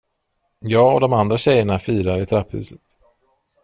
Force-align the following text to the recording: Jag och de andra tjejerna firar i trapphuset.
Jag 0.59 0.93
och 0.93 0.99
de 0.99 1.13
andra 1.13 1.37
tjejerna 1.37 1.79
firar 1.79 2.21
i 2.21 2.25
trapphuset. 2.25 2.81